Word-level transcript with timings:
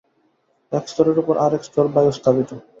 এক 0.71 0.85
স্তরের 0.91 1.17
উপর 1.21 1.35
আর 1.37 1.51
এক 1.57 1.63
স্তর 1.67 1.85
বায়ু 1.93 2.11
স্থাপিত। 2.17 2.49